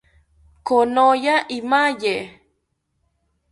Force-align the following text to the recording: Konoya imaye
Konoya 0.67 1.35
imaye 1.59 2.15